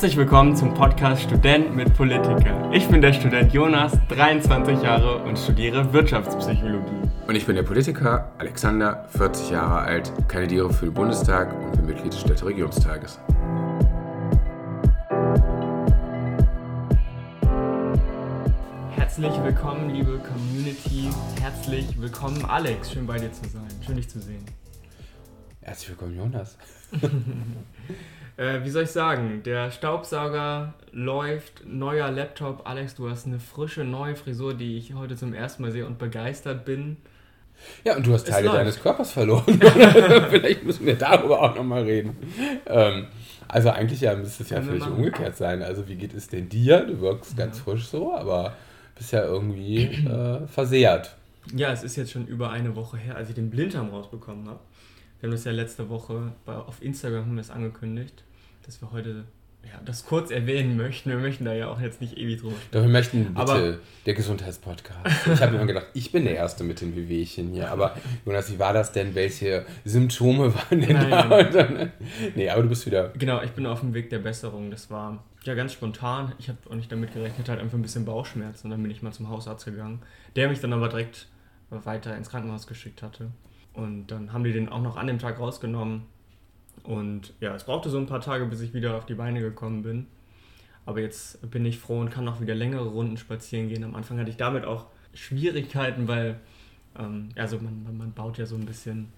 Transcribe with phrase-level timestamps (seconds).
[0.00, 2.70] Herzlich willkommen zum Podcast Student mit Politiker.
[2.72, 7.06] Ich bin der Student Jonas, 23 Jahre und studiere Wirtschaftspsychologie.
[7.26, 11.84] Und ich bin der Politiker Alexander, 40 Jahre alt, kandidiere für den Bundestag und bin
[11.84, 13.18] Mitglied des Städteregierungstages.
[18.92, 21.10] Herzlich willkommen, liebe Community.
[21.42, 22.90] Herzlich willkommen, Alex.
[22.90, 23.68] Schön bei dir zu sein.
[23.84, 24.46] Schön dich zu sehen.
[25.70, 26.58] Herzlich willkommen, Jonas.
[28.36, 29.44] äh, wie soll ich sagen?
[29.44, 32.68] Der Staubsauger läuft, neuer Laptop.
[32.68, 35.96] Alex, du hast eine frische neue Frisur, die ich heute zum ersten Mal sehe und
[35.96, 36.96] begeistert bin.
[37.84, 39.44] Ja, und du hast Teile deines Körpers verloren.
[40.30, 42.16] Vielleicht müssen wir darüber auch nochmal reden.
[42.66, 43.06] Ähm,
[43.46, 45.62] also eigentlich ja müsste es ja völlig umgekehrt sein.
[45.62, 46.80] Also wie geht es denn dir?
[46.80, 47.44] Du wirkst ja.
[47.44, 48.56] ganz frisch so, aber
[48.96, 51.14] bist ja irgendwie äh, versehrt.
[51.54, 54.58] Ja, es ist jetzt schon über eine Woche her, als ich den Blinddarm rausbekommen habe.
[55.20, 58.24] Wir haben das ja letzte Woche bei, auf Instagram haben wir es angekündigt,
[58.64, 59.24] dass wir heute
[59.62, 61.10] ja, das kurz erwähnen möchten.
[61.10, 62.70] Wir möchten da ja auch jetzt nicht ewig drüber sprechen.
[62.72, 65.26] Doch, wir möchten bitte aber, der Gesundheitspodcast.
[65.34, 67.70] Ich habe mir immer gedacht, ich bin der Erste mit den Wehwehchen hier.
[67.70, 69.14] Aber Jonas, wie war das denn?
[69.14, 71.50] Welche Symptome waren denn nein, da?
[71.50, 71.92] Nein.
[72.34, 73.10] nee, aber du bist wieder...
[73.10, 74.70] Genau, ich bin auf dem Weg der Besserung.
[74.70, 76.32] Das war ja ganz spontan.
[76.38, 78.68] Ich habe auch nicht damit gerechnet, halt einfach ein bisschen Bauchschmerzen.
[78.68, 80.00] Und dann bin ich mal zum Hausarzt gegangen,
[80.36, 81.28] der mich dann aber direkt
[81.68, 83.30] weiter ins Krankenhaus geschickt hatte.
[83.72, 86.02] Und dann haben die den auch noch an dem Tag rausgenommen.
[86.82, 89.82] Und ja, es brauchte so ein paar Tage, bis ich wieder auf die Beine gekommen
[89.82, 90.06] bin.
[90.86, 93.84] Aber jetzt bin ich froh und kann auch wieder längere Runden spazieren gehen.
[93.84, 96.40] Am Anfang hatte ich damit auch Schwierigkeiten, weil
[96.98, 99.12] ähm, also man, man baut ja so ein bisschen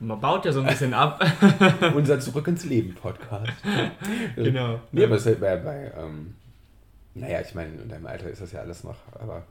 [0.00, 1.24] man baut ja so ein bisschen ab.
[1.94, 3.52] Unser Zurück ins Leben Podcast.
[4.36, 4.80] genau.
[4.92, 6.34] Nee, aber es ist bei, bei ähm,
[7.14, 9.44] naja, ich meine, in deinem Alter ist das ja alles noch, aber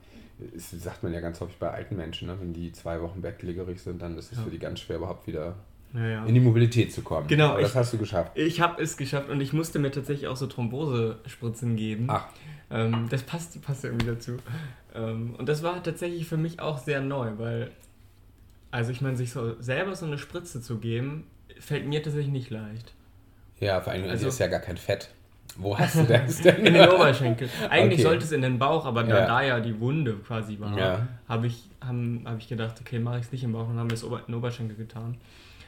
[0.54, 2.38] das sagt man ja ganz häufig bei alten Menschen, ne?
[2.40, 4.44] wenn die zwei Wochen bettlägerig sind, dann ist es ja.
[4.44, 5.56] für die ganz schwer, überhaupt wieder
[5.94, 6.26] ja, ja.
[6.26, 7.28] in die Mobilität zu kommen.
[7.28, 7.52] Genau.
[7.52, 8.34] Aber das ich, hast du geschafft.
[8.36, 12.08] Ich habe es geschafft und ich musste mir tatsächlich auch so Thrombosespritzen geben.
[12.10, 12.28] Ach.
[12.70, 14.38] Ähm, das passt, passt irgendwie dazu.
[14.94, 17.72] Ähm, und das war tatsächlich für mich auch sehr neu, weil,
[18.72, 21.26] also ich meine, sich so selber so eine Spritze zu geben,
[21.60, 22.94] fällt mir tatsächlich nicht leicht.
[23.60, 25.10] Ja, vor allem also, ist ja gar kein Fett.
[25.56, 26.66] Wo hast du das denn?
[26.66, 27.50] in den Oberschenkel.
[27.70, 28.10] Eigentlich okay.
[28.10, 29.26] sollte es in den Bauch, aber da, ja.
[29.26, 31.08] da ja die Wunde quasi war, ja.
[31.28, 33.90] habe ich, hab, hab ich gedacht, okay, mache ich es nicht im Bauch und haben
[33.90, 35.18] wir es in den Oberschenkel getan.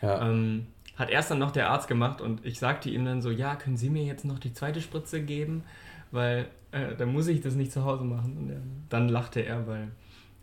[0.01, 0.27] Ja.
[0.27, 3.55] Ähm, hat erst dann noch der Arzt gemacht und ich sagte ihm dann so, ja,
[3.55, 5.63] können Sie mir jetzt noch die zweite Spritze geben?
[6.11, 8.37] Weil äh, dann muss ich das nicht zu Hause machen.
[8.37, 9.87] Und dann lachte er, weil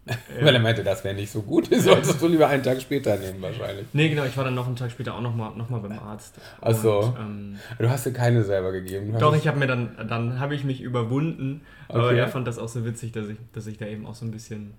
[0.40, 1.70] Weil er meinte, das wäre nicht so gut.
[1.72, 3.86] Das solltest du lieber einen Tag später nehmen, wahrscheinlich.
[3.92, 6.36] Nee, genau, ich war dann noch einen Tag später auch nochmal noch mal beim Arzt.
[6.60, 7.14] Achso.
[7.18, 9.14] Ähm, du hast dir keine selber gegeben.
[9.18, 11.62] Doch, ich habe mir dann, dann habe ich mich überwunden.
[11.88, 11.98] Okay.
[11.98, 14.24] Aber er fand das auch so witzig, dass ich, dass ich da eben auch so
[14.24, 14.74] ein bisschen,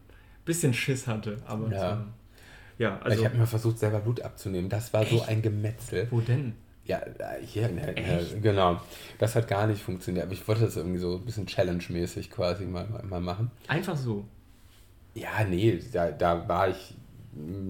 [0.45, 1.37] bisschen Schiss hatte.
[1.45, 1.95] Aber ja.
[1.97, 3.19] So, ja, also.
[3.19, 4.69] Ich habe mir versucht, selber Blut abzunehmen.
[4.69, 5.11] Das war Echt?
[5.11, 6.07] so ein Gemetzel.
[6.09, 6.53] Wo denn?
[6.85, 7.01] Ja,
[7.45, 8.79] hier, ne, ne, genau.
[9.19, 10.23] Das hat gar nicht funktioniert.
[10.25, 13.51] Aber ich wollte das irgendwie so ein bisschen challenge-mäßig quasi mal, mal machen.
[13.67, 14.23] Einfach so.
[15.13, 16.94] Ja, nee, da, da war ich,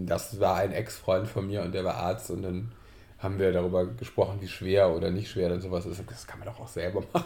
[0.06, 2.72] das war ein Ex-Freund von mir und der war Arzt und dann
[3.20, 6.02] haben wir darüber gesprochen, wie schwer oder nicht schwer dann sowas ist.
[6.08, 7.26] Das kann man doch auch selber machen.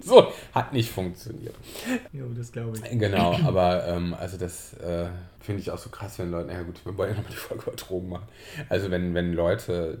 [0.00, 1.54] so, hat nicht funktioniert.
[2.12, 2.98] Ja, das glaube ich.
[2.98, 5.06] Genau, aber ähm, also das äh,
[5.40, 7.64] finde ich auch so krass, wenn Leute, ja gut, wir wollen ja nochmal die Folge
[7.64, 8.28] über Drogen machen.
[8.68, 9.98] Also wenn, wenn Leute,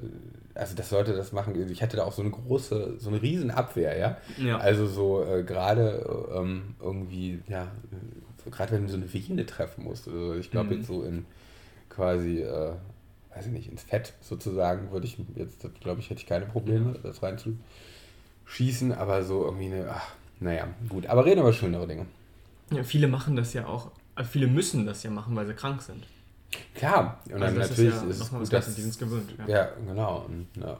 [0.54, 3.50] also dass Leute das machen, ich hätte da auch so eine große, so eine riesen
[3.50, 4.18] Abwehr, ja.
[4.38, 4.58] ja.
[4.58, 7.72] Also so äh, gerade ähm, irgendwie, ja,
[8.52, 10.06] gerade wenn du so eine Vene treffen musst.
[10.06, 10.76] Also ich glaube mhm.
[10.76, 11.24] jetzt so in
[11.88, 12.72] quasi, äh,
[13.34, 16.94] weiß ich nicht, ins Fett sozusagen würde ich jetzt, glaube ich, hätte ich keine Probleme,
[17.02, 21.06] das reinzuschießen, aber so irgendwie eine, ach, naja, gut.
[21.06, 22.06] Aber reden über schönere Dinge.
[22.70, 25.82] Ja, viele machen das ja auch, also viele müssen das ja machen, weil sie krank
[25.82, 26.04] sind.
[26.74, 29.34] Klar, und dann also natürlich ist, ja ist es gut, dass, die sind gewöhnt.
[29.38, 30.26] Ja, ja genau.
[30.26, 30.76] Und, ja.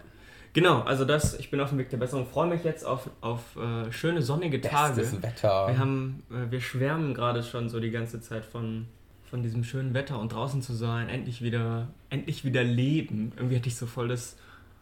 [0.54, 2.26] Genau, also das, ich bin auf dem Weg der Besserung.
[2.26, 5.00] Freue mich jetzt auf, auf äh, schöne sonnige Tage.
[5.00, 5.68] Bestes Wetter.
[5.68, 8.86] Wir haben, äh, wir schwärmen gerade schon so die ganze Zeit von,
[9.30, 13.32] von diesem schönen Wetter und draußen zu sein, endlich wieder, endlich wieder leben.
[13.36, 14.36] Irgendwie hatte ich so voll das,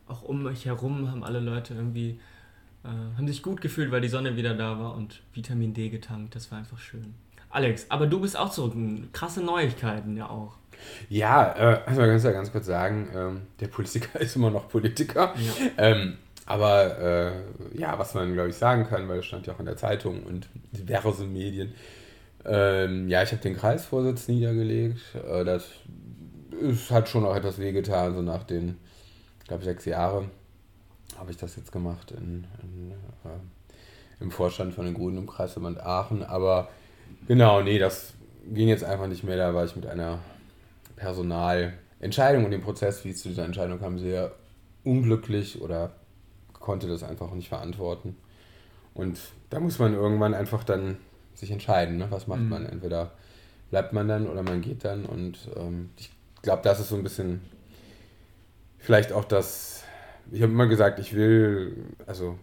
[0.09, 2.19] auch um mich herum haben alle Leute irgendwie,
[2.83, 6.35] äh, haben sich gut gefühlt, weil die Sonne wieder da war und Vitamin D getankt.
[6.35, 7.15] Das war einfach schön.
[7.49, 8.75] Alex, aber du bist auch zurück.
[9.13, 10.55] Krasse Neuigkeiten ja auch.
[11.09, 14.69] Ja, äh, also man kann ja ganz kurz sagen, ähm, der Politiker ist immer noch
[14.69, 15.35] Politiker.
[15.37, 15.67] Ja.
[15.79, 17.33] Ähm, aber äh,
[17.79, 20.25] ja, was man, glaube ich, sagen kann, weil es stand ja auch in der Zeitung
[20.25, 21.75] und diverse Medien.
[22.45, 25.01] Ähm, ja, ich habe den Kreisvorsitz niedergelegt.
[25.15, 25.69] Äh, das
[26.61, 28.79] ist, hat schon auch etwas wehgetan, so nach den,
[29.47, 30.31] glaube ich, sechs Jahren
[31.19, 32.93] habe ich das jetzt gemacht in, in
[33.25, 33.39] äh,
[34.21, 36.23] im Vorstand von den Grünen im Kreisverband Aachen.
[36.23, 36.69] Aber
[37.27, 38.13] genau, nee, das
[38.47, 39.37] ging jetzt einfach nicht mehr.
[39.37, 40.19] Da war ich mit einer
[41.01, 44.33] Personalentscheidung und dem Prozess, wie es zu dieser Entscheidung kam, sehr
[44.85, 45.93] unglücklich oder
[46.53, 48.17] konnte das einfach nicht verantworten.
[48.93, 49.19] Und
[49.49, 50.99] da muss man irgendwann einfach dann
[51.35, 52.07] sich entscheiden, ne?
[52.11, 52.49] was macht mhm.
[52.51, 52.67] man.
[52.67, 53.13] Entweder
[53.71, 55.07] bleibt man dann oder man geht dann.
[55.07, 56.11] Und ähm, ich
[56.43, 57.41] glaube, das ist so ein bisschen
[58.79, 59.85] vielleicht auch das,
[60.31, 62.39] ich habe immer gesagt, ich will, also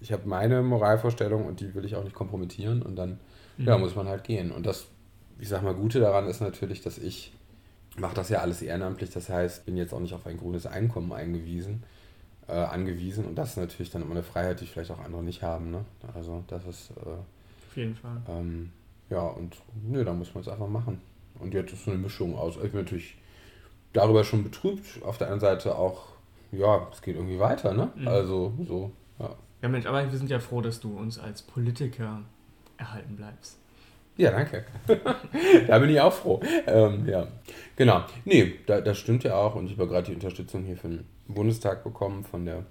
[0.00, 3.20] ich habe meine Moralvorstellung und die will ich auch nicht kompromittieren und dann
[3.58, 3.66] mhm.
[3.66, 4.50] ja, muss man halt gehen.
[4.50, 4.86] Und das,
[5.38, 7.32] ich sag mal, Gute daran ist natürlich, dass ich
[8.00, 11.12] mache das ja alles ehrenamtlich, das heißt, bin jetzt auch nicht auf ein grünes Einkommen
[11.12, 11.82] eingewiesen,
[12.46, 15.42] äh, angewiesen und das ist natürlich dann immer eine Freiheit, die vielleicht auch andere nicht
[15.42, 15.70] haben.
[15.70, 15.84] Ne?
[16.14, 18.22] Also das ist äh, auf jeden Fall.
[18.28, 18.70] Ähm,
[19.10, 19.56] ja, und
[19.86, 21.00] nö, da muss man es einfach machen.
[21.38, 22.56] Und jetzt ist so eine Mischung aus.
[22.56, 23.16] Ich bin natürlich
[23.92, 26.06] darüber schon betrübt, auf der anderen Seite auch,
[26.52, 27.90] ja, es geht irgendwie weiter, ne?
[27.94, 28.08] Mhm.
[28.08, 29.34] Also so, ja.
[29.62, 32.22] Ja, Mensch, aber wir sind ja froh, dass du uns als Politiker
[32.76, 33.58] erhalten bleibst.
[34.18, 34.64] Ja, danke.
[35.68, 36.40] da bin ich auch froh.
[36.66, 37.28] Ähm, ja,
[37.76, 38.02] genau.
[38.24, 39.54] Nee, da, das stimmt ja auch.
[39.54, 42.64] Und ich habe gerade die Unterstützung hier für den Bundestag bekommen von der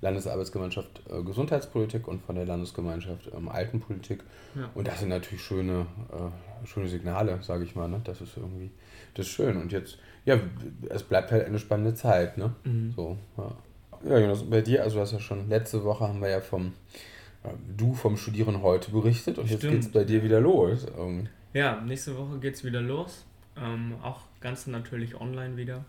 [0.00, 4.22] Landesarbeitsgemeinschaft äh, Gesundheitspolitik und von der Landesgemeinschaft ähm, Altenpolitik.
[4.54, 4.70] Ja.
[4.74, 7.88] Und das sind natürlich schöne, äh, schöne Signale, sage ich mal.
[7.88, 8.00] Ne?
[8.04, 8.70] Das ist irgendwie,
[9.14, 9.56] das ist schön.
[9.56, 10.38] Und jetzt, ja,
[10.90, 12.38] es bleibt halt eine spannende Zeit.
[12.38, 12.54] Ne?
[12.62, 12.92] Mhm.
[12.94, 14.10] So, ja.
[14.10, 16.74] ja, Jonas, bei dir, also du hast ja schon letzte Woche haben wir ja vom,
[17.76, 19.62] du vom Studieren heute berichtet und Stimmt.
[19.62, 20.86] jetzt geht es bei dir wieder los.
[20.98, 21.28] Ähm.
[21.52, 23.24] Ja, nächste Woche geht es wieder los.
[23.56, 25.84] Ähm, auch ganz natürlich online wieder.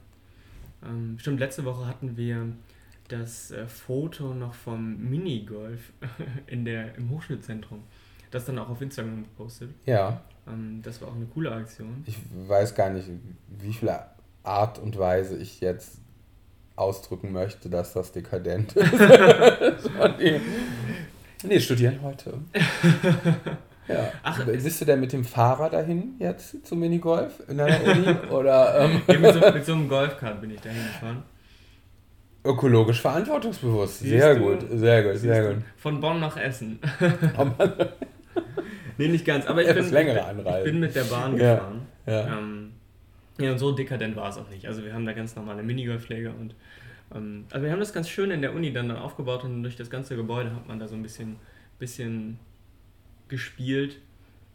[0.83, 2.47] Ähm, stimmt, letzte Woche hatten wir
[3.07, 5.93] das äh, Foto noch vom Minigolf
[6.47, 7.83] in der, im Hochschulzentrum.
[8.31, 9.71] Das dann auch auf Instagram gepostet.
[9.85, 10.21] Ja.
[10.47, 12.03] Ähm, das war auch eine coole Aktion.
[12.05, 12.17] Ich
[12.47, 13.09] weiß gar nicht,
[13.59, 14.05] wie viele
[14.43, 15.99] Art und Weise ich jetzt
[16.75, 18.91] ausdrücken möchte, dass das dekadent ist.
[21.43, 21.55] nee.
[21.55, 22.39] nee, studieren heute.
[23.87, 24.11] Ja.
[24.23, 28.07] Ach, Bist du denn mit dem Fahrer dahin jetzt zum Minigolf in deiner Uni?
[28.31, 29.01] Oder, ähm?
[29.21, 31.23] mit, so, mit so einem Golfkart bin ich dahin gefahren.
[32.43, 33.99] Ökologisch verantwortungsbewusst.
[33.99, 34.41] Siehst sehr du?
[34.41, 35.63] gut, sehr gut, sehr gut.
[35.77, 36.79] Von Bonn nach Essen.
[38.97, 41.55] nee, nicht ganz, aber ich bin, ich bin mit der Bahn ja.
[41.55, 41.81] gefahren.
[42.05, 42.37] Ja.
[42.37, 42.71] Ähm,
[43.39, 44.67] ja, und so dekadent war es auch nicht.
[44.67, 46.55] Also wir haben da ganz normale Minigolfschläge und
[47.09, 49.89] also wir haben das ganz schön in der Uni dann, dann aufgebaut und durch das
[49.89, 51.37] ganze Gebäude hat man da so ein bisschen,
[51.79, 52.39] bisschen
[53.27, 53.99] gespielt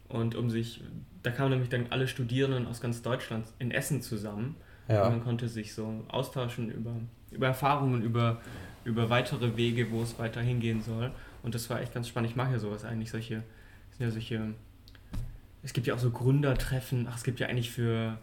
[0.09, 0.83] und um sich,
[1.23, 4.55] da kamen nämlich dann alle Studierenden aus ganz Deutschland in Essen zusammen
[4.91, 5.05] ja.
[5.05, 6.93] Und man konnte sich so austauschen über,
[7.31, 8.41] über Erfahrungen, über,
[8.83, 11.11] über weitere Wege, wo es weiter hingehen soll.
[11.43, 12.31] Und das war echt ganz spannend.
[12.31, 13.43] Ich mache ja sowas eigentlich, solche,
[13.91, 14.53] sind ja solche,
[15.63, 18.17] es gibt ja auch so Gründertreffen, ach, es gibt ja eigentlich für,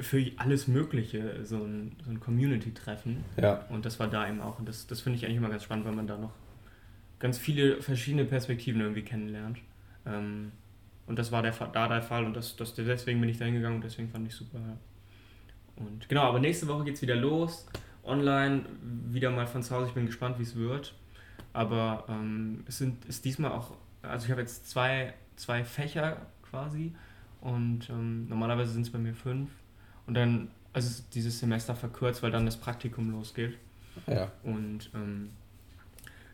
[0.00, 3.24] für alles Mögliche so ein, so ein Community-Treffen.
[3.40, 3.64] Ja.
[3.68, 4.58] Und das war da eben auch.
[4.58, 6.32] Und das, das finde ich eigentlich immer ganz spannend, weil man da noch
[7.18, 9.58] ganz viele verschiedene Perspektiven irgendwie kennenlernt.
[10.06, 10.52] Ähm,
[11.06, 13.76] und das war der, da der Fall und das, das, deswegen bin ich da hingegangen
[13.76, 14.58] und deswegen fand ich super.
[15.76, 17.66] Und genau, aber nächste Woche geht es wieder los.
[18.04, 19.88] Online, wieder mal von zu Hause.
[19.88, 20.94] Ich bin gespannt, wie es wird.
[21.52, 26.94] Aber ähm, es sind, ist diesmal auch, also ich habe jetzt zwei, zwei Fächer quasi
[27.40, 29.50] und ähm, normalerweise sind es bei mir fünf.
[30.06, 33.58] Und dann, also ist dieses Semester verkürzt, weil dann das Praktikum losgeht.
[34.06, 34.30] Ja.
[34.42, 35.30] Und ähm,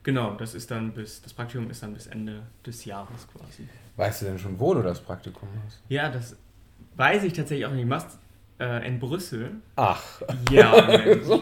[0.02, 3.68] genau, das ist dann bis, das Praktikum ist dann bis Ende des Jahres quasi.
[3.96, 5.82] Weißt du denn schon, wo du das Praktikum hast?
[5.88, 6.36] Ja, das
[6.96, 7.82] weiß ich tatsächlich auch nicht.
[7.82, 8.18] Ich mach's
[8.60, 9.56] äh, in Brüssel.
[9.76, 10.02] Ach.
[10.50, 11.26] Ja, Mensch.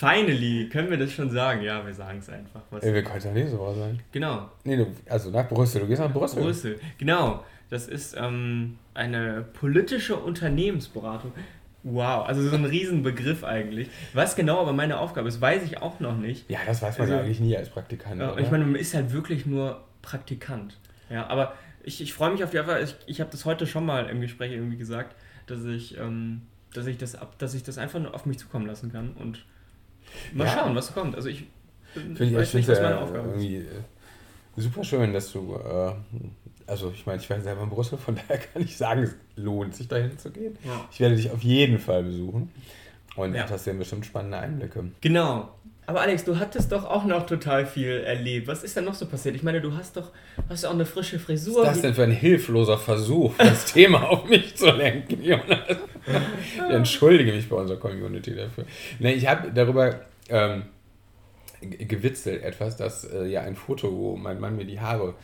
[0.00, 1.60] Finally, können wir das schon sagen?
[1.60, 2.62] Ja, wir sagen es einfach.
[2.70, 4.00] Was Ey, wir können ja nicht so sein.
[4.12, 4.50] Genau.
[4.64, 5.82] Nee, du, also nach Brüssel.
[5.82, 6.42] Du gehst nach Brüssel.
[6.42, 7.44] Brüssel, genau.
[7.68, 11.32] Das ist ähm, eine politische Unternehmensberatung.
[11.82, 13.90] Wow, also so ein Riesenbegriff eigentlich.
[14.14, 16.50] Was genau aber meine Aufgabe ist, weiß ich auch noch nicht.
[16.50, 18.20] Ja, das weiß man also, ja eigentlich nie als Praktikant.
[18.20, 20.78] Ja, ich meine, man ist halt wirklich nur Praktikant.
[21.10, 22.82] Ja, aber ich, ich freue mich auf die Erfahrung.
[22.82, 25.14] Ich, ich habe das heute schon mal im Gespräch irgendwie gesagt
[25.50, 26.42] dass ich, ähm,
[26.72, 29.44] dass ich das ab, dass ich das einfach nur auf mich zukommen lassen kann und
[30.32, 30.52] mal ja.
[30.52, 31.14] schauen, was kommt.
[31.14, 31.44] Also ich,
[31.92, 33.44] Find ich weiß nicht, was meine Aufgabe ist.
[33.44, 33.64] Äh,
[34.56, 35.92] super schön, dass du, äh,
[36.66, 39.74] also ich meine, ich war selber in Brüssel, von daher kann ich sagen, es lohnt
[39.74, 40.56] sich dahin zu gehen.
[40.64, 40.88] Ja.
[40.92, 42.50] Ich werde dich auf jeden Fall besuchen
[43.16, 43.46] und ja.
[43.46, 44.90] das sind bestimmt spannende Einblicke.
[45.00, 45.50] Genau.
[45.90, 48.46] Aber Alex, du hattest doch auch noch total viel erlebt.
[48.46, 49.34] Was ist denn noch so passiert?
[49.34, 50.12] Ich meine, du hast doch
[50.48, 51.64] hast auch eine frische Frisur.
[51.64, 55.58] Was ist das denn für ein hilfloser Versuch, das Thema auf mich zu lenken, Jonas?
[56.54, 58.66] Ich entschuldige mich bei unserer Community dafür.
[59.00, 60.62] Nee, ich habe darüber ähm,
[61.60, 65.14] gewitzelt etwas, dass äh, ja ein Foto, wo mein Mann mir die Haare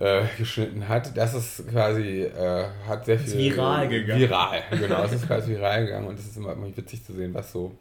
[0.00, 3.52] äh, geschnitten hat, das ist quasi, äh, hat sehr viel...
[3.52, 4.18] viral gegangen.
[4.18, 5.04] Viral, genau.
[5.04, 7.76] Es ist quasi viral gegangen und es ist immer, immer witzig zu sehen, was so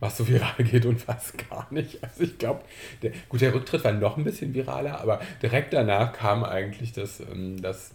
[0.00, 2.02] was so viral geht und was gar nicht.
[2.02, 2.62] Also ich glaube,
[3.02, 7.20] der, gut, der Rücktritt war noch ein bisschen viraler, aber direkt danach kam eigentlich das,
[7.20, 7.92] ähm, das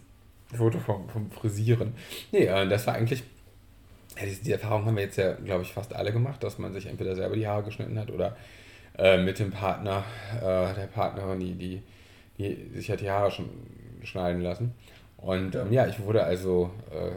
[0.54, 1.94] Foto vom, vom Frisieren.
[2.32, 3.24] Nee, äh, das war eigentlich,
[4.16, 6.72] ja, diese, die Erfahrung haben wir jetzt ja, glaube ich, fast alle gemacht, dass man
[6.72, 8.36] sich entweder selber die Haare geschnitten hat oder
[8.96, 10.04] äh, mit dem Partner,
[10.36, 10.40] äh,
[10.74, 11.82] der Partnerin, die, die,
[12.38, 13.48] die sich hat die Haare schon
[14.04, 14.74] schneiden lassen.
[15.16, 17.10] Und ähm, ja, ich wurde also, äh,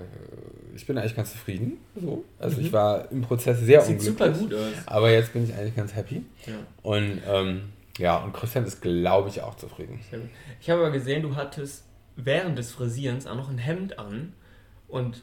[0.80, 1.78] ich bin eigentlich ganz zufrieden.
[1.96, 2.24] So.
[2.40, 2.66] Also mhm.
[2.66, 4.36] ich war im Prozess sehr Sieht unglücklich.
[4.36, 4.88] super gut aus.
[4.88, 6.24] Aber jetzt bin ich eigentlich ganz happy.
[6.46, 6.54] Ja.
[6.84, 7.64] Und ähm,
[7.98, 10.00] ja, und Christian ist, glaube ich, auch zufrieden.
[10.62, 11.84] Ich habe aber gesehen, du hattest
[12.16, 14.34] während des Frisierens auch noch ein Hemd an.
[14.88, 15.22] Und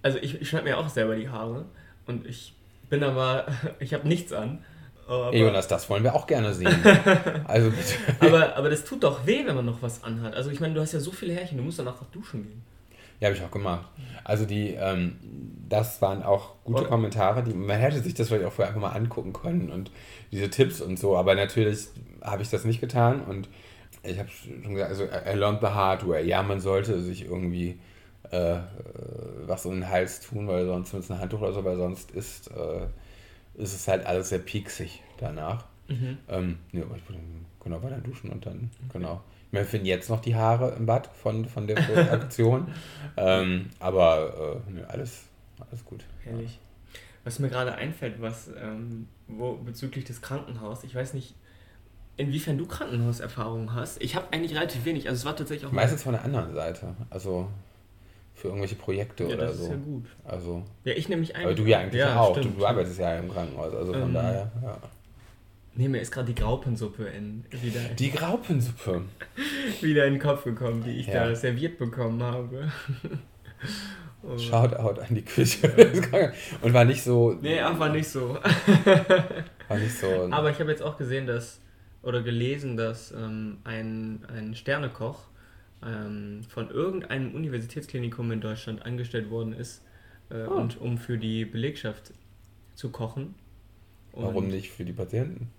[0.00, 1.66] also ich, ich schneide mir auch selber die Haare.
[2.06, 2.54] Und ich
[2.88, 3.46] bin aber,
[3.78, 4.64] ich habe nichts an.
[5.06, 6.74] Aber, Jonas, das wollen wir auch gerne sehen.
[7.44, 7.94] also bitte.
[8.20, 10.34] Aber, aber das tut doch weh, wenn man noch was anhat.
[10.34, 12.62] Also ich meine, du hast ja so viele Härchen, du musst danach noch duschen gehen.
[13.20, 13.88] Ja, habe ich auch gemacht.
[14.24, 15.16] Also die, ähm,
[15.68, 16.88] das waren auch gute Oder?
[16.88, 19.90] Kommentare, die man hätte sich das vielleicht auch vorher einfach mal angucken können und
[20.32, 21.16] diese Tipps und so.
[21.16, 21.88] Aber natürlich
[22.22, 23.48] habe ich das nicht getan und
[24.02, 26.26] ich habe schon gesagt, also I learned the hard way.
[26.26, 27.78] Ja, man sollte sich irgendwie
[28.30, 28.58] äh,
[29.46, 32.50] was um den Hals tun, weil sonst mit ein Handtuch oder so, weil sonst ist,
[32.50, 32.86] äh,
[33.62, 35.64] ist es halt alles sehr pieksig danach.
[35.88, 36.18] Mhm.
[36.28, 37.02] Ähm, nee, aber ich
[37.62, 38.98] genau, war dann duschen und dann, okay.
[38.98, 39.22] genau.
[39.54, 41.78] Wir finden jetzt noch die Haare im Bad von, von der
[42.12, 42.68] Aktion.
[43.16, 45.24] ähm, aber äh, ne, alles,
[45.58, 46.04] alles gut.
[46.22, 46.58] Herrlich.
[47.24, 51.34] Was mir gerade einfällt, was ähm, wo, bezüglich des Krankenhauses, ich weiß nicht,
[52.16, 54.02] inwiefern du Krankenhauserfahrung hast.
[54.02, 55.08] Ich habe eigentlich relativ wenig.
[55.08, 55.72] Also es war tatsächlich auch.
[55.72, 56.94] Meistens von der anderen Seite.
[57.10, 57.48] Also
[58.34, 59.62] für irgendwelche Projekte ja, oder das so.
[59.62, 60.06] Das ist ja gut.
[60.24, 61.46] Also, ja, ich nehme mich eigentlich.
[61.46, 62.36] Aber du ja eigentlich ja, auch.
[62.36, 63.74] Stimmt, du, du arbeitest ja im Krankenhaus.
[63.74, 64.78] Also von ähm, daher, ja.
[65.76, 67.80] Nee, mir ist gerade die Graupensuppe in, wieder.
[67.98, 69.02] Die Graupensuppe?
[69.80, 71.26] wieder in den Kopf gekommen, die ich ja.
[71.26, 72.70] da serviert bekommen habe.
[74.22, 74.38] oh.
[74.38, 76.32] Shoutout an die Küche.
[76.62, 77.36] Und war nicht so.
[77.40, 78.38] Nee, ach, war nicht so.
[79.68, 80.28] war nicht so.
[80.30, 81.60] Aber ich habe jetzt auch gesehen, dass.
[82.02, 85.20] Oder gelesen, dass ähm, ein, ein Sternekoch
[85.82, 89.82] ähm, von irgendeinem Universitätsklinikum in Deutschland angestellt worden ist,
[90.30, 90.52] äh, oh.
[90.52, 92.12] und, um für die Belegschaft
[92.74, 93.34] zu kochen.
[94.12, 95.50] Und Warum nicht für die Patienten?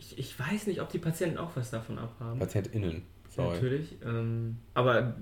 [0.00, 2.38] Ich, ich weiß nicht, ob die Patienten auch was davon abhaben.
[2.38, 3.54] PatientInnen, sorry.
[3.54, 3.98] Natürlich.
[4.02, 5.14] Ähm, aber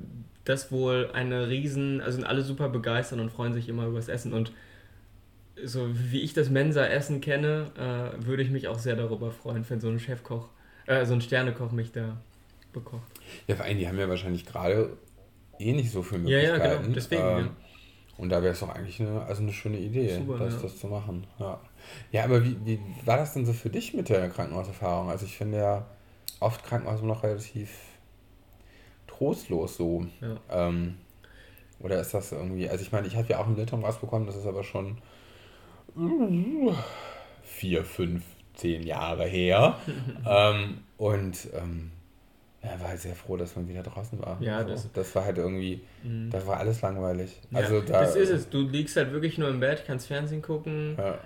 [0.45, 4.09] das wohl eine riesen, also sind alle super begeistert und freuen sich immer über das
[4.09, 4.33] Essen.
[4.33, 4.53] Und
[5.65, 9.81] so wie ich das Mensa-Essen kenne, äh, würde ich mich auch sehr darüber freuen, wenn
[9.81, 10.49] so ein Chefkoch,
[10.87, 12.17] äh, so ein Sternekoch mich da
[12.73, 13.11] bekocht.
[13.49, 14.97] Ja, vor allem, die haben ja wahrscheinlich gerade
[15.59, 16.61] eh nicht so viele Möglichkeiten.
[16.61, 17.23] Ja, ja, genau, deswegen.
[17.23, 17.51] Ähm, ja.
[18.19, 20.61] Und da wäre es doch eigentlich eine, also eine schöne Idee, Super, das, ja.
[20.63, 21.25] das zu machen.
[21.39, 21.61] Ja.
[22.11, 25.09] Ja, aber wie, wie war das denn so für dich mit der Krankenhauserfahrung?
[25.09, 25.87] Also ich finde ja
[26.41, 27.71] oft Krankenhaus noch relativ
[29.07, 30.05] trostlos so.
[30.21, 30.69] Ja.
[30.69, 30.97] Ähm,
[31.81, 34.27] oder ist das irgendwie, also ich meine, ich habe ja auch im Litauen was bekommen,
[34.27, 34.99] das ist aber schon
[37.43, 39.79] vier, fünf, zehn Jahre her.
[40.27, 41.93] ähm, und ähm,
[42.63, 44.41] ja, war halt sehr froh, dass man wieder draußen war.
[44.41, 44.69] Ja, so.
[44.71, 46.31] das, das war halt irgendwie, mhm.
[46.31, 47.41] das war alles langweilig.
[47.51, 48.51] Ja, also da, das ist es.
[48.51, 50.97] Du liegst halt wirklich nur im Bett, kannst Fernsehen gucken.
[50.99, 51.19] Ja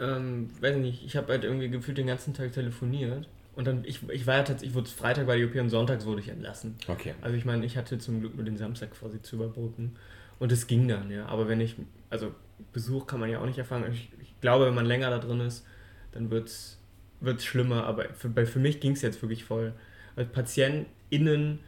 [0.00, 3.28] ähm, weiß nicht, ich habe halt irgendwie gefühlt den ganzen Tag telefoniert.
[3.54, 6.06] Und dann, ich, ich war ja tatsächlich, ich wurde Freitag bei die OP und sonntags
[6.06, 6.76] wurde ich entlassen.
[6.88, 7.14] Okay.
[7.20, 9.96] Also ich meine, ich hatte zum Glück nur den Samstag quasi zu überbrücken.
[10.38, 11.26] Und es ging dann, ja.
[11.26, 11.76] Aber wenn ich,
[12.08, 12.32] also
[12.72, 13.84] Besuch kann man ja auch nicht erfahren.
[13.92, 15.66] Ich, ich glaube, wenn man länger da drin ist,
[16.12, 17.84] dann wird es schlimmer.
[17.84, 19.74] Aber für, für mich ging es jetzt wirklich voll.
[20.24, 21.60] PatientInnen,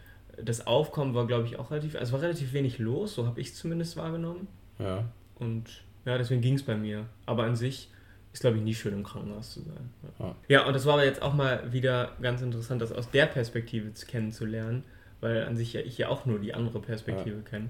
[0.43, 3.49] das Aufkommen war, glaube ich, auch relativ, also war relativ wenig los, so habe ich
[3.49, 4.49] es zumindest wahrgenommen.
[4.79, 5.05] Ja.
[5.37, 7.07] Und ja, deswegen ging es bei mir.
[7.27, 7.91] Aber an sich
[8.33, 9.91] ist, glaube ich, nie schön im Krankenhaus zu sein.
[10.19, 10.35] Ja.
[10.49, 13.91] ja, und das war aber jetzt auch mal wieder ganz interessant, das aus der Perspektive
[14.07, 14.85] kennenzulernen,
[15.21, 17.43] weil an sich ja ich ja auch nur die andere Perspektive ja.
[17.43, 17.69] kenne.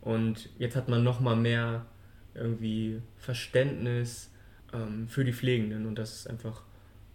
[0.00, 1.86] Und jetzt hat man noch mal mehr
[2.34, 4.30] irgendwie Verständnis
[4.72, 6.62] ähm, für die Pflegenden und das ist einfach,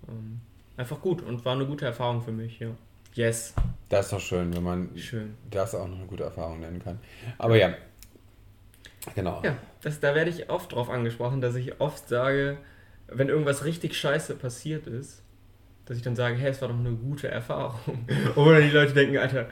[0.07, 0.41] ähm,
[0.77, 2.69] einfach gut und war eine gute Erfahrung für mich, ja.
[3.13, 3.53] Yes.
[3.89, 5.35] Das ist doch schön, wenn man schön.
[5.51, 6.99] das auch noch eine gute Erfahrung nennen kann.
[7.37, 7.75] Aber ja,
[9.15, 9.41] Genau.
[9.43, 12.57] Ja, das, da werde ich oft drauf angesprochen, dass ich oft sage,
[13.07, 15.21] wenn irgendwas richtig scheiße passiert ist,
[15.85, 18.05] dass ich dann sage, hey, es war doch eine gute Erfahrung.
[18.35, 19.47] Oder die Leute denken, Alter,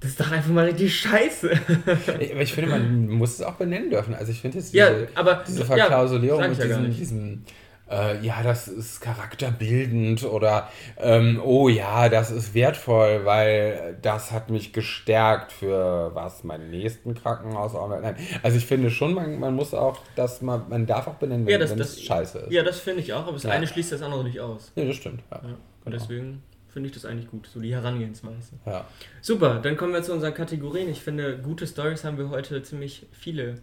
[0.00, 1.50] das ist doch einfach mal richtig scheiße.
[2.06, 4.14] aber ich finde, man muss es auch benennen dürfen.
[4.14, 7.44] Also ich finde jetzt diese, ja, aber, diese Verklausulierung ja, mit diesem, diesem
[7.90, 14.50] äh, ja, das ist charakterbildend oder ähm, oh ja, das ist wertvoll, weil das hat
[14.50, 18.16] mich gestärkt für was, meinen nächsten Krankenhausaufenthalt.
[18.16, 21.46] Nein, also ich finde schon, man, man muss auch, dass man, man darf auch benennen,
[21.48, 22.52] ja, wenn es scheiße ist.
[22.52, 23.50] Ja, das finde ich auch, aber das ja.
[23.50, 24.72] eine schließt das andere nicht aus.
[24.74, 25.22] Ja, das stimmt.
[25.30, 25.48] Ja, ja.
[25.48, 25.96] Und genau.
[25.96, 28.56] deswegen finde ich das eigentlich gut, so die Herangehensweise.
[28.66, 28.84] Ja.
[29.22, 30.90] Super, dann kommen wir zu unseren Kategorien.
[30.90, 33.54] Ich finde, gute Stories haben wir heute ziemlich viele.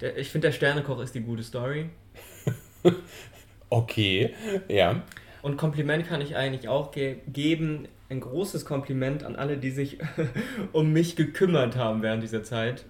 [0.00, 1.90] Der, ich finde, der Sternekoch ist die gute Story.
[3.70, 4.34] Okay,
[4.68, 5.02] ja.
[5.42, 7.88] Und Kompliment kann ich eigentlich auch ge geben.
[8.08, 9.98] Ein großes Kompliment an alle, die sich
[10.72, 12.84] um mich gekümmert haben während dieser Zeit.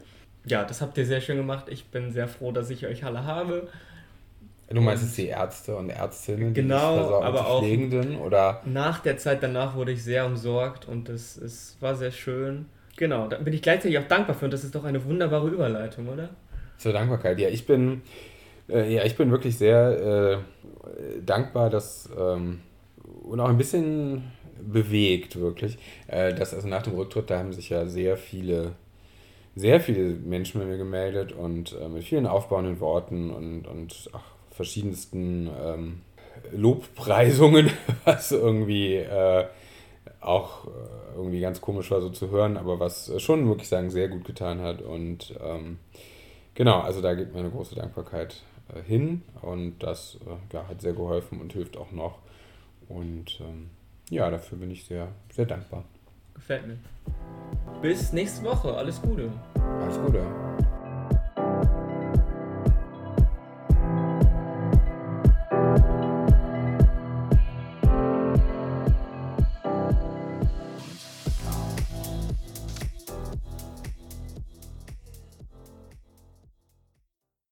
[0.47, 1.67] Ja, das habt ihr sehr schön gemacht.
[1.69, 3.69] Ich bin sehr froh, dass ich euch alle habe.
[4.71, 8.63] Du meinst jetzt die Ärzte und Ärztinnen, genau, aber auch Pflegenden oder?
[8.65, 12.67] Nach der Zeit danach wurde ich sehr umsorgt und es, es war sehr schön.
[12.97, 16.07] Genau, da bin ich gleichzeitig auch dankbar für und das ist doch eine wunderbare Überleitung,
[16.07, 16.31] oder?
[16.79, 18.03] Zur Dankbarkeit, ja, ich bin,
[18.73, 22.61] äh, ja, ich bin wirklich sehr äh, dankbar, dass ähm,
[23.23, 27.71] und auch ein bisschen bewegt, wirklich, äh, dass also nach dem Rücktritt, da haben sich
[27.71, 28.73] ja sehr viele
[29.57, 34.23] sehr viele Menschen bei mir gemeldet und äh, mit vielen aufbauenden Worten und, und ach,
[34.51, 36.01] verschiedensten ähm,
[36.53, 37.71] Lobpreisungen,
[38.05, 39.47] was irgendwie äh,
[40.21, 44.09] auch äh, irgendwie ganz komisch war so zu hören, aber was schon wirklich sagen sehr
[44.09, 44.83] gut getan hat.
[44.83, 45.79] Und ähm,
[46.61, 48.43] genau, also da geht meine große Dankbarkeit
[48.75, 52.19] äh, hin und das äh, ja, hat sehr geholfen und hilft auch noch.
[52.87, 53.71] Und ähm,
[54.11, 55.85] ja, dafür bin ich sehr, sehr dankbar.
[56.35, 56.77] Gefällt mir.
[57.81, 58.75] Bis nächste Woche.
[58.75, 59.33] Alles Gute.
[59.81, 60.23] Alles Gute.